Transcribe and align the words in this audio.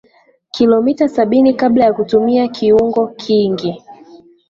Kilomita 0.51 1.09
sabini 1.09 1.53
kabla 1.53 1.85
ya 1.85 1.93
kutumia 1.93 2.47
kiuno 2.47 3.07
kingi 3.07 3.83